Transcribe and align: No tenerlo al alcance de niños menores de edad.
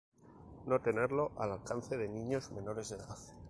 No 0.65 0.79
tenerlo 0.81 1.31
al 1.37 1.51
alcance 1.51 1.95
de 1.95 2.09
niños 2.09 2.51
menores 2.53 2.89
de 2.89 2.95
edad. 2.95 3.19